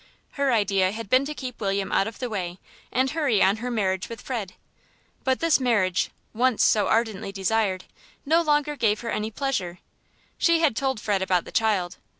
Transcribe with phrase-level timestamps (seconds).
[0.31, 2.57] Her idea had been to keep William out of the way
[2.91, 4.53] and hurry on her marriage with Fred.
[5.23, 7.83] But this marriage, once so ardently desired,
[8.25, 9.77] no longer gave her any pleasure.
[10.39, 11.97] She had told Fred about the child.